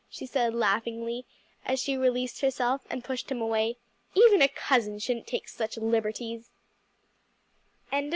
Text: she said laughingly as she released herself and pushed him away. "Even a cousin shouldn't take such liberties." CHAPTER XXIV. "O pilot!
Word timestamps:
she 0.09 0.25
said 0.25 0.55
laughingly 0.55 1.27
as 1.63 1.79
she 1.79 1.95
released 1.95 2.41
herself 2.41 2.81
and 2.89 3.03
pushed 3.03 3.29
him 3.29 3.39
away. 3.39 3.77
"Even 4.15 4.41
a 4.41 4.47
cousin 4.47 4.97
shouldn't 4.97 5.27
take 5.27 5.47
such 5.47 5.77
liberties." 5.77 6.49
CHAPTER 7.89 7.89
XXIV. 7.97 7.99
"O 7.99 8.01
pilot! 8.01 8.09